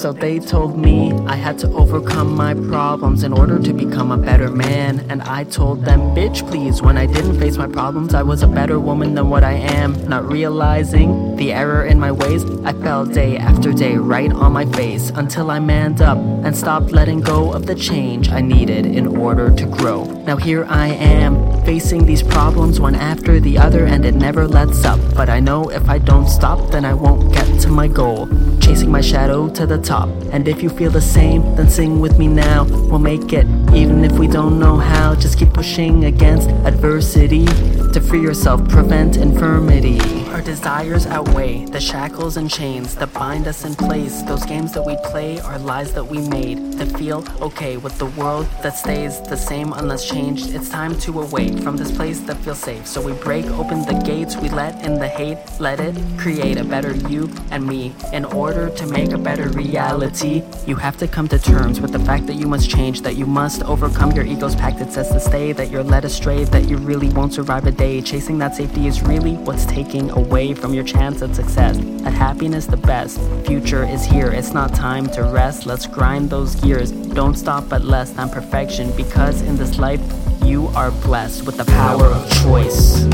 So 0.00 0.14
they 0.14 0.38
told 0.38 0.78
me 0.78 1.12
I 1.26 1.36
had 1.36 1.58
to 1.58 1.68
overcome 1.74 2.34
my 2.34 2.54
problems 2.54 3.22
in 3.22 3.34
order 3.34 3.58
to 3.58 3.74
become 3.74 4.12
a 4.12 4.16
better 4.16 4.50
man. 4.50 5.00
And 5.10 5.20
I 5.20 5.44
told 5.44 5.84
them, 5.84 6.00
bitch, 6.16 6.40
please. 6.48 6.80
When 6.80 6.96
I 6.96 7.04
didn't 7.04 7.38
face 7.38 7.58
my 7.58 7.66
problems, 7.66 8.14
I 8.14 8.22
was 8.22 8.42
a 8.42 8.46
better 8.46 8.80
woman 8.80 9.14
than 9.14 9.28
what 9.28 9.44
I 9.44 9.52
am. 9.52 9.92
Not 10.08 10.24
realizing 10.24 11.36
the 11.36 11.52
error 11.52 11.84
in 11.84 12.00
my 12.00 12.12
ways, 12.12 12.46
I 12.64 12.72
fell 12.72 13.04
day 13.04 13.36
after 13.36 13.74
day 13.74 13.96
right 13.96 14.32
on 14.32 14.52
my 14.54 14.64
face 14.72 15.10
until 15.10 15.50
I 15.50 15.58
manned 15.58 16.00
up 16.00 16.16
and 16.16 16.56
stopped 16.56 16.92
letting 16.92 17.20
go 17.20 17.52
of 17.52 17.66
the 17.66 17.74
change 17.74 18.30
I 18.30 18.40
needed 18.40 18.86
in 18.86 19.06
order 19.06 19.54
to 19.54 19.66
grow. 19.66 20.04
Now 20.24 20.36
here 20.36 20.64
I 20.64 20.88
am, 20.88 21.62
facing 21.66 22.06
these 22.06 22.22
problems 22.22 22.80
one 22.80 22.94
after 22.94 23.38
the 23.38 23.58
other, 23.58 23.84
and 23.84 24.06
it 24.06 24.14
never 24.14 24.48
lets 24.48 24.82
up. 24.82 24.98
But 25.14 25.28
I 25.28 25.40
know 25.40 25.68
if 25.68 25.90
I 25.90 25.98
don't 25.98 26.26
stop, 26.26 26.70
then 26.70 26.86
I 26.86 26.94
won't 26.94 27.34
get 27.34 27.60
to 27.60 27.68
my 27.68 27.86
goal. 27.86 28.28
Chasing 28.60 28.90
my 28.90 29.02
shadow 29.02 29.50
to 29.50 29.66
the 29.66 29.76
top. 29.76 29.89
And 29.90 30.46
if 30.46 30.62
you 30.62 30.68
feel 30.68 30.90
the 30.90 31.00
same, 31.00 31.42
then 31.56 31.68
sing 31.68 31.98
with 31.98 32.16
me 32.16 32.28
now. 32.28 32.64
We'll 32.64 33.00
make 33.00 33.32
it, 33.32 33.46
even 33.74 34.04
if 34.04 34.12
we 34.12 34.28
don't 34.28 34.60
know 34.60 34.76
how. 34.76 34.99
Just 35.18 35.38
keep 35.38 35.52
pushing 35.52 36.06
against 36.06 36.48
adversity 36.64 37.44
to 37.92 38.00
free 38.00 38.22
yourself, 38.22 38.66
prevent 38.68 39.16
infirmity. 39.16 40.00
Our 40.30 40.40
desires 40.40 41.06
outweigh 41.06 41.66
the 41.66 41.80
shackles 41.80 42.36
and 42.36 42.48
chains 42.48 42.94
that 42.94 43.12
bind 43.12 43.46
us 43.46 43.64
in 43.64 43.74
place. 43.74 44.22
Those 44.22 44.46
games 44.46 44.72
that 44.72 44.82
we 44.82 44.96
play 45.04 45.40
are 45.40 45.58
lies 45.58 45.92
that 45.92 46.04
we 46.04 46.26
made 46.28 46.78
to 46.78 46.86
feel 46.86 47.24
okay 47.42 47.76
with 47.76 47.98
the 47.98 48.06
world 48.06 48.46
that 48.62 48.76
stays 48.76 49.20
the 49.22 49.36
same 49.36 49.72
unless 49.74 50.08
changed. 50.08 50.54
It's 50.54 50.70
time 50.70 50.96
to 51.00 51.20
awake 51.20 51.58
from 51.58 51.76
this 51.76 51.94
place 51.94 52.20
that 52.20 52.36
feels 52.38 52.60
safe. 52.60 52.86
So 52.86 53.02
we 53.02 53.12
break 53.12 53.44
open 53.46 53.84
the 53.84 54.00
gates, 54.06 54.36
we 54.36 54.48
let 54.48 54.82
in 54.84 54.94
the 54.94 55.08
hate, 55.08 55.38
let 55.58 55.80
it 55.80 55.96
create 56.16 56.56
a 56.56 56.64
better 56.64 56.94
you 57.08 57.28
and 57.50 57.66
me. 57.66 57.92
In 58.12 58.24
order 58.24 58.70
to 58.70 58.86
make 58.86 59.10
a 59.10 59.18
better 59.18 59.48
reality, 59.50 60.42
you 60.66 60.76
have 60.76 60.96
to 60.98 61.08
come 61.08 61.28
to 61.28 61.38
terms 61.38 61.80
with 61.80 61.92
the 61.92 61.98
fact 61.98 62.26
that 62.28 62.34
you 62.34 62.46
must 62.46 62.70
change, 62.70 63.02
that 63.02 63.16
you 63.16 63.26
must 63.26 63.62
overcome 63.64 64.12
your 64.12 64.24
ego's 64.24 64.54
pact 64.54 64.78
that 64.78 64.92
to 65.08 65.20
stay, 65.20 65.52
that 65.52 65.70
you're 65.70 65.82
led 65.82 66.04
astray, 66.04 66.44
that 66.44 66.68
you 66.68 66.76
really 66.76 67.08
won't 67.08 67.32
survive 67.32 67.66
a 67.66 67.70
day. 67.70 68.00
Chasing 68.02 68.38
that 68.38 68.54
safety 68.54 68.86
is 68.86 69.02
really 69.02 69.34
what's 69.34 69.64
taking 69.66 70.10
away 70.10 70.54
from 70.54 70.74
your 70.74 70.84
chance 70.84 71.22
at 71.22 71.34
success. 71.34 71.78
At 72.04 72.12
happiness, 72.12 72.66
the 72.66 72.76
best. 72.76 73.20
Future 73.46 73.84
is 73.84 74.04
here, 74.04 74.30
it's 74.30 74.52
not 74.52 74.74
time 74.74 75.06
to 75.10 75.22
rest. 75.24 75.66
Let's 75.66 75.86
grind 75.86 76.30
those 76.30 76.54
gears. 76.54 76.92
Don't 76.92 77.34
stop 77.34 77.72
at 77.72 77.84
less 77.84 78.10
than 78.10 78.28
perfection 78.28 78.90
because 78.96 79.42
in 79.42 79.56
this 79.56 79.78
life, 79.78 80.02
you 80.44 80.68
are 80.68 80.90
blessed 80.90 81.46
with 81.46 81.56
the 81.56 81.64
power 81.64 82.06
of 82.06 82.30
choice. 82.42 83.04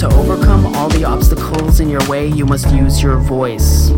To 0.00 0.06
overcome 0.14 0.74
all 0.74 0.88
the 0.88 1.04
obstacles 1.04 1.80
in 1.80 1.88
your 1.88 2.06
way, 2.08 2.26
you 2.26 2.46
must 2.46 2.68
use 2.74 3.02
your 3.02 3.18
voice. 3.18 3.90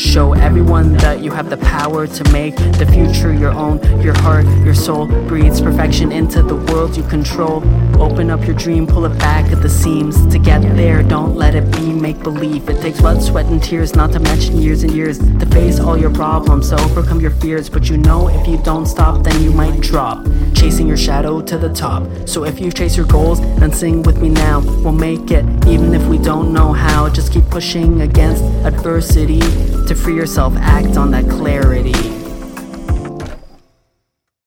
Show 0.00 0.32
everyone 0.32 0.94
that 0.94 1.22
you 1.22 1.30
have 1.30 1.50
the 1.50 1.58
power 1.58 2.06
to 2.06 2.32
make 2.32 2.56
the 2.56 2.88
future 2.90 3.34
your 3.34 3.50
own. 3.50 3.78
Your 4.00 4.18
heart, 4.20 4.46
your 4.64 4.74
soul 4.74 5.06
breathes 5.06 5.60
perfection 5.60 6.10
into 6.10 6.42
the 6.42 6.56
world 6.56 6.96
you 6.96 7.02
control. 7.02 7.62
Open 8.00 8.30
up 8.30 8.46
your 8.46 8.56
dream, 8.56 8.86
pull 8.86 9.04
it 9.04 9.16
back 9.18 9.52
at 9.52 9.60
the 9.60 9.68
seams. 9.68 10.26
To 10.28 10.38
get 10.38 10.62
there, 10.74 11.02
don't 11.02 11.36
let 11.36 11.54
it 11.54 11.70
be 11.72 11.92
make 11.92 12.18
believe. 12.22 12.66
It 12.70 12.80
takes 12.80 13.02
blood, 13.02 13.22
sweat, 13.22 13.44
and 13.46 13.62
tears, 13.62 13.94
not 13.94 14.10
to 14.12 14.20
mention 14.20 14.56
years 14.56 14.84
and 14.84 14.94
years, 14.94 15.18
to 15.18 15.46
face 15.46 15.78
all 15.78 15.98
your 15.98 16.10
problems, 16.10 16.70
to 16.70 16.80
overcome 16.80 17.20
your 17.20 17.32
fears. 17.32 17.68
But 17.68 17.90
you 17.90 17.98
know 17.98 18.28
if 18.28 18.48
you 18.48 18.56
don't 18.62 18.86
stop, 18.86 19.22
then 19.22 19.42
you 19.42 19.52
might 19.52 19.82
drop. 19.82 20.26
Chasing 20.54 20.88
your 20.88 20.96
shadow 20.96 21.42
to 21.42 21.58
the 21.58 21.68
top. 21.68 22.06
So 22.26 22.44
if 22.44 22.58
you 22.58 22.72
chase 22.72 22.96
your 22.96 23.06
goals, 23.06 23.42
then 23.58 23.70
sing 23.70 24.02
with 24.02 24.16
me 24.22 24.30
now. 24.30 24.60
We'll 24.82 24.92
make 24.92 25.30
it, 25.30 25.44
even 25.66 25.92
if 25.92 26.06
we 26.06 26.16
don't 26.16 26.54
know 26.54 26.72
how. 26.72 27.10
Just 27.10 27.34
keep 27.34 27.44
pushing 27.50 28.00
against 28.00 28.42
adversity 28.64 29.40
to 29.90 29.96
free 29.96 30.14
yourself, 30.14 30.54
act 30.58 30.96
on 30.96 31.10
that 31.10 31.28
clarity. 31.28 32.19